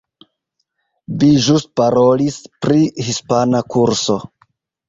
[1.23, 4.21] Vi ĵus parolis pri hispana kurso.